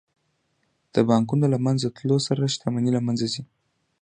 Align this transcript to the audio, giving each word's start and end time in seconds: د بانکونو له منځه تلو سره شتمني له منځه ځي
د 0.93 0.95
بانکونو 1.09 1.45
له 1.53 1.57
منځه 1.65 1.87
تلو 1.97 2.17
سره 2.27 2.51
شتمني 2.53 2.91
له 2.97 3.01
منځه 3.07 3.25
ځي 3.33 3.43